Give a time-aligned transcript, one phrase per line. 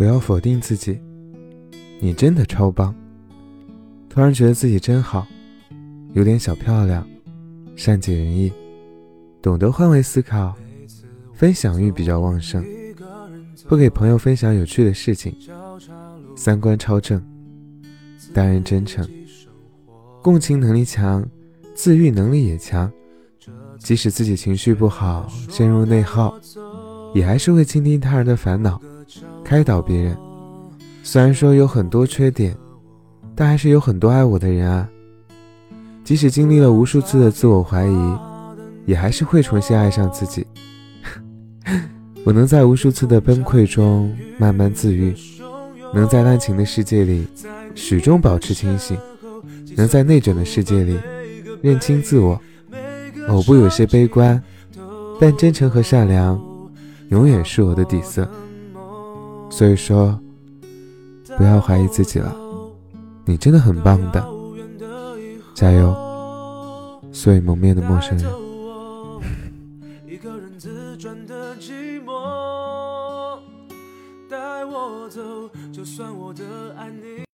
[0.00, 0.98] 不要否定自己，
[2.00, 2.94] 你真的超棒。
[4.08, 5.26] 突然觉得自己真好，
[6.14, 7.06] 有点小漂亮，
[7.76, 8.50] 善解人意，
[9.42, 10.54] 懂得换位思考，
[11.34, 12.64] 分享欲比较旺盛，
[13.68, 15.36] 不给朋友分享有趣的事情，
[16.34, 17.22] 三观超正，
[18.32, 19.06] 待人真诚，
[20.22, 21.22] 共情能力强，
[21.74, 22.90] 自愈能力也强。
[23.76, 26.34] 即使自己情绪不好，陷入内耗，
[27.14, 28.80] 也还是会倾听他人的烦恼，
[29.50, 30.16] 开导别人。
[31.02, 32.56] 虽然说有很多缺点，
[33.34, 34.88] 但还是有很多爱我的人啊。
[36.04, 38.14] 即使经历了无数次的自我怀疑，
[38.86, 40.46] 也还是会重新爱上自己。
[42.22, 45.12] 我能在无数次的崩溃中慢慢自愈，
[45.92, 47.26] 能在滥情的世界里
[47.74, 48.96] 始终保持清醒，
[49.74, 50.96] 能在内卷的世界里
[51.60, 52.40] 认清自我。
[53.26, 54.40] 偶不有些悲观，
[55.18, 56.40] 但真诚和善良
[57.08, 58.30] 永远是我的底色。
[59.50, 60.18] 所以说，
[61.36, 62.34] 不要怀疑自己了，
[63.26, 64.24] 你真的很棒的，
[65.54, 65.94] 加油！
[67.12, 68.30] 所以蒙面的陌生人。
[74.30, 75.20] 带我走，
[75.72, 76.44] 就算我的
[76.78, 77.24] 爱你